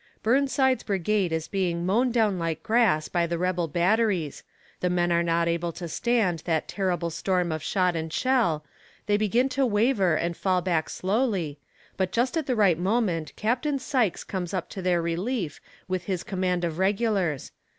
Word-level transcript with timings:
Burnside's 0.23 0.81
brigade 0.81 1.31
is 1.31 1.47
being 1.47 1.85
mown 1.85 2.11
down 2.11 2.39
like 2.39 2.63
grass 2.63 3.07
by 3.07 3.27
the 3.27 3.37
rebel 3.37 3.67
batteries; 3.67 4.41
the 4.79 4.89
men 4.89 5.11
are 5.11 5.21
not 5.21 5.47
able 5.47 5.71
to 5.73 5.87
stand 5.87 6.39
that 6.39 6.67
terrible 6.67 7.11
storm 7.11 7.51
of 7.51 7.61
shot 7.61 7.95
and 7.95 8.11
shell; 8.11 8.65
they 9.05 9.15
begin 9.15 9.47
to 9.49 9.63
waver 9.63 10.15
and 10.15 10.35
fall 10.35 10.59
back 10.59 10.89
slowly, 10.89 11.59
but 11.97 12.11
just 12.11 12.35
at 12.35 12.47
the 12.47 12.55
right 12.55 12.79
moment 12.79 13.31
Capt. 13.35 13.67
Sykes 13.79 14.23
comes 14.23 14.55
up 14.55 14.69
to 14.71 14.81
their 14.81 15.03
relief 15.03 15.61
with 15.87 16.05
his 16.05 16.23
command 16.23 16.63
of 16.63 16.79
regulars. 16.79 17.51